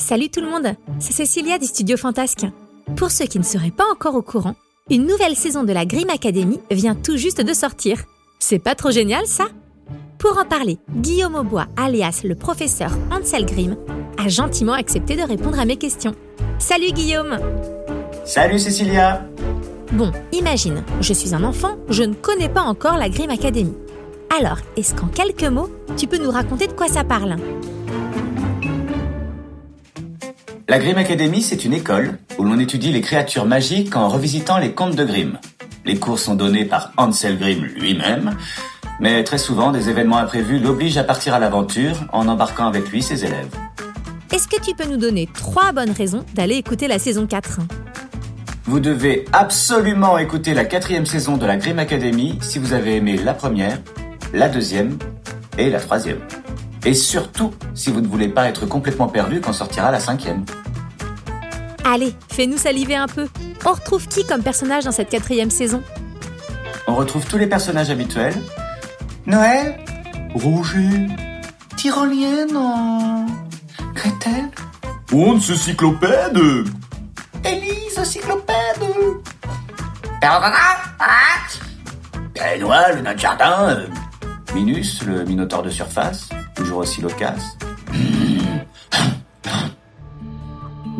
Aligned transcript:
Salut 0.00 0.30
tout 0.30 0.40
le 0.40 0.48
monde, 0.48 0.74
c'est 0.98 1.12
Cécilia 1.12 1.58
du 1.58 1.66
Studio 1.66 1.96
Fantasque. 1.98 2.46
Pour 2.96 3.10
ceux 3.10 3.26
qui 3.26 3.38
ne 3.38 3.44
seraient 3.44 3.70
pas 3.70 3.84
encore 3.92 4.14
au 4.14 4.22
courant, 4.22 4.54
une 4.88 5.06
nouvelle 5.06 5.36
saison 5.36 5.62
de 5.62 5.74
la 5.74 5.84
Grimm 5.84 6.08
Academy 6.08 6.58
vient 6.70 6.94
tout 6.94 7.18
juste 7.18 7.42
de 7.42 7.52
sortir. 7.52 8.02
C'est 8.38 8.58
pas 8.58 8.74
trop 8.74 8.90
génial 8.90 9.26
ça? 9.26 9.44
Pour 10.18 10.38
en 10.38 10.46
parler, 10.46 10.78
Guillaume 10.96 11.34
Aubois, 11.34 11.66
alias 11.76 12.22
le 12.24 12.34
professeur 12.34 12.90
Ansel 13.12 13.44
Grimm, 13.44 13.76
a 14.18 14.28
gentiment 14.28 14.72
accepté 14.72 15.16
de 15.16 15.22
répondre 15.22 15.60
à 15.60 15.66
mes 15.66 15.76
questions. 15.76 16.14
Salut 16.58 16.92
Guillaume 16.92 17.38
Salut 18.24 18.58
Cécilia 18.58 19.28
Bon, 19.92 20.12
imagine, 20.32 20.82
je 21.02 21.12
suis 21.12 21.34
un 21.34 21.44
enfant, 21.44 21.76
je 21.90 22.04
ne 22.04 22.14
connais 22.14 22.48
pas 22.48 22.62
encore 22.62 22.96
la 22.96 23.10
Grimm 23.10 23.30
Academy. 23.30 23.74
Alors, 24.36 24.58
est-ce 24.78 24.94
qu'en 24.94 25.08
quelques 25.08 25.44
mots, 25.44 25.68
tu 25.98 26.06
peux 26.06 26.18
nous 26.18 26.30
raconter 26.30 26.68
de 26.68 26.72
quoi 26.72 26.88
ça 26.88 27.04
parle? 27.04 27.36
La 30.70 30.78
Grimm 30.78 30.98
Academy, 30.98 31.42
c'est 31.42 31.64
une 31.64 31.72
école 31.72 32.16
où 32.38 32.44
l'on 32.44 32.60
étudie 32.60 32.92
les 32.92 33.00
créatures 33.00 33.44
magiques 33.44 33.96
en 33.96 34.08
revisitant 34.08 34.56
les 34.56 34.70
contes 34.70 34.94
de 34.94 35.04
Grimm. 35.04 35.40
Les 35.84 35.98
cours 35.98 36.20
sont 36.20 36.36
donnés 36.36 36.64
par 36.64 36.92
Hansel 36.96 37.40
Grimm 37.40 37.64
lui-même, 37.64 38.36
mais 39.00 39.24
très 39.24 39.38
souvent, 39.38 39.72
des 39.72 39.88
événements 39.90 40.18
imprévus 40.18 40.60
l'obligent 40.60 40.98
à 40.98 41.02
partir 41.02 41.34
à 41.34 41.40
l'aventure 41.40 41.96
en 42.12 42.28
embarquant 42.28 42.68
avec 42.68 42.88
lui 42.88 43.02
ses 43.02 43.24
élèves. 43.24 43.52
Est-ce 44.32 44.46
que 44.46 44.60
tu 44.60 44.76
peux 44.76 44.88
nous 44.88 44.96
donner 44.96 45.28
trois 45.34 45.72
bonnes 45.72 45.90
raisons 45.90 46.24
d'aller 46.34 46.54
écouter 46.54 46.86
la 46.86 47.00
saison 47.00 47.26
4 47.26 47.58
Vous 48.66 48.78
devez 48.78 49.24
absolument 49.32 50.18
écouter 50.18 50.54
la 50.54 50.64
quatrième 50.64 51.04
saison 51.04 51.36
de 51.36 51.46
la 51.46 51.56
Grimm 51.56 51.80
Academy 51.80 52.38
si 52.42 52.60
vous 52.60 52.74
avez 52.74 52.94
aimé 52.94 53.16
la 53.16 53.34
première, 53.34 53.80
la 54.32 54.48
deuxième 54.48 54.96
et 55.58 55.68
la 55.68 55.80
troisième. 55.80 56.20
Et 56.84 56.94
surtout 56.94 57.50
si 57.74 57.90
vous 57.90 58.00
ne 58.00 58.06
voulez 58.06 58.28
pas 58.28 58.48
être 58.48 58.66
complètement 58.66 59.08
perdu 59.08 59.40
quand 59.40 59.52
sortira 59.52 59.90
la 59.90 59.98
cinquième. 59.98 60.44
Allez, 61.84 62.14
fais-nous 62.30 62.58
saliver 62.58 62.96
un 62.96 63.06
peu. 63.06 63.28
On 63.64 63.72
retrouve 63.72 64.06
qui 64.08 64.24
comme 64.26 64.42
personnage 64.42 64.84
dans 64.84 64.92
cette 64.92 65.10
quatrième 65.10 65.50
saison? 65.50 65.82
On 66.86 66.94
retrouve 66.94 67.24
tous 67.26 67.38
les 67.38 67.46
personnages 67.46 67.90
habituels. 67.90 68.36
Noël, 69.26 69.78
Roger, 70.34 71.08
Tyrolienne, 71.76 72.56
en... 72.56 73.26
Gretel, 73.94 74.50
Hans 75.12 75.40
cyclopède? 75.40 76.38
Élise, 77.44 78.02
Cyclopède, 78.04 78.56
Noël, 82.60 82.96
le 82.96 83.02
nain 83.02 83.14
de 83.14 83.18
jardin, 83.18 83.76
Minus, 84.54 85.02
le 85.04 85.24
minotaure 85.24 85.62
de 85.62 85.70
surface, 85.70 86.28
toujours 86.54 86.78
aussi 86.78 87.00
loquace. 87.00 87.56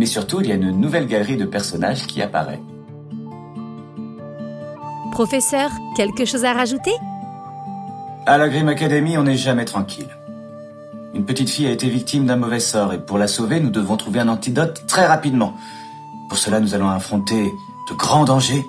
Mais 0.00 0.06
surtout, 0.06 0.40
il 0.40 0.48
y 0.48 0.52
a 0.52 0.54
une 0.54 0.70
nouvelle 0.70 1.06
galerie 1.06 1.36
de 1.36 1.44
personnages 1.44 2.06
qui 2.06 2.22
apparaît. 2.22 2.62
Professeur, 5.12 5.70
quelque 5.94 6.24
chose 6.24 6.46
à 6.46 6.54
rajouter? 6.54 6.94
À 8.24 8.38
la 8.38 8.48
Grimm 8.48 8.68
Academy, 8.68 9.18
on 9.18 9.24
n'est 9.24 9.36
jamais 9.36 9.66
tranquille. 9.66 10.08
Une 11.14 11.26
petite 11.26 11.50
fille 11.50 11.66
a 11.66 11.70
été 11.70 11.90
victime 11.90 12.24
d'un 12.24 12.36
mauvais 12.36 12.60
sort 12.60 12.94
et 12.94 12.98
pour 12.98 13.18
la 13.18 13.28
sauver, 13.28 13.60
nous 13.60 13.68
devons 13.68 13.98
trouver 13.98 14.20
un 14.20 14.28
antidote 14.28 14.86
très 14.86 15.06
rapidement. 15.06 15.52
Pour 16.30 16.38
cela, 16.38 16.60
nous 16.60 16.72
allons 16.72 16.88
affronter 16.88 17.52
de 17.90 17.94
grands 17.94 18.24
dangers, 18.24 18.64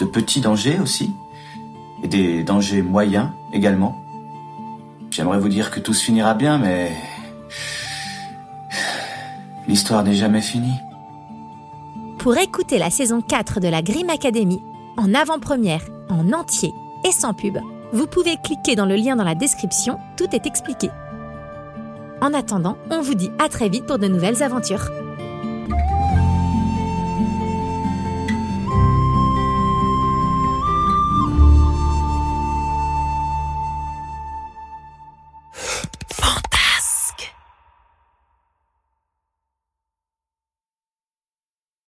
de 0.00 0.04
petits 0.04 0.40
dangers 0.40 0.80
aussi, 0.80 1.12
et 2.02 2.08
des 2.08 2.42
dangers 2.42 2.82
moyens 2.82 3.28
également. 3.52 4.04
J'aimerais 5.12 5.38
vous 5.38 5.48
dire 5.48 5.70
que 5.70 5.78
tout 5.78 5.94
se 5.94 6.02
finira 6.02 6.34
bien, 6.34 6.58
mais 6.58 6.90
l'histoire 9.68 10.02
n'est 10.02 10.14
jamais 10.14 10.40
finie. 10.40 10.80
Pour 12.18 12.36
écouter 12.36 12.78
la 12.78 12.90
saison 12.90 13.20
4 13.20 13.60
de 13.60 13.68
la 13.68 13.82
Grimm 13.82 14.10
Academy, 14.10 14.60
en 14.96 15.14
avant-première, 15.14 15.82
en 16.08 16.32
entier 16.32 16.74
et 17.04 17.12
sans 17.12 17.34
pub, 17.34 17.58
vous 17.92 18.06
pouvez 18.06 18.36
cliquer 18.42 18.74
dans 18.74 18.86
le 18.86 18.96
lien 18.96 19.14
dans 19.14 19.24
la 19.24 19.36
description, 19.36 19.98
tout 20.16 20.26
est 20.32 20.46
expliqué. 20.46 20.90
En 22.20 22.34
attendant, 22.34 22.76
on 22.90 23.00
vous 23.00 23.14
dit 23.14 23.30
à 23.38 23.48
très 23.48 23.68
vite 23.68 23.86
pour 23.86 23.98
de 23.98 24.08
nouvelles 24.08 24.42
aventures. 24.42 24.90